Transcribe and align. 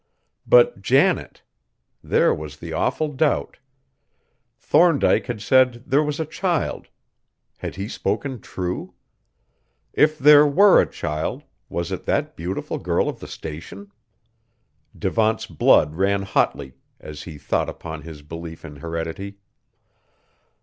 But 0.47 0.81
Janet! 0.81 1.43
There 2.03 2.33
was 2.33 2.57
the 2.57 2.73
awful 2.73 3.09
doubt. 3.09 3.59
Thorndyke 4.57 5.27
had 5.27 5.43
said 5.43 5.83
there 5.85 6.01
was 6.01 6.19
a 6.19 6.25
child, 6.25 6.87
had 7.59 7.75
he 7.75 7.87
spoken 7.87 8.41
true? 8.41 8.95
If 9.93 10.17
there 10.17 10.47
were 10.47 10.81
a 10.81 10.89
child, 10.89 11.43
was 11.69 11.91
it 11.91 12.05
that 12.05 12.35
beautiful 12.35 12.79
girl 12.79 13.07
of 13.07 13.19
the 13.19 13.27
Station? 13.27 13.91
Devant's 14.97 15.45
blood 15.45 15.93
ran 15.93 16.23
hotly, 16.23 16.73
as 16.99 17.21
he 17.21 17.37
thought 17.37 17.69
upon 17.69 18.01
his 18.01 18.23
belief 18.23 18.65
in 18.65 18.77
heredity. 18.77 19.37